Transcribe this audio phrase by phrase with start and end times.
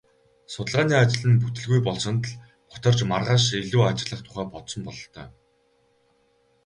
[0.53, 2.35] Судалгааны ажил нь бүтэлгүй болсонд л
[2.71, 5.27] гутарч маргааш илүү ажиллах тухай бодсон бололтой.